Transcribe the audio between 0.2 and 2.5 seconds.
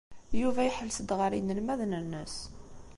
Yuba iḥelles-d ɣer yinelmaden-nnes.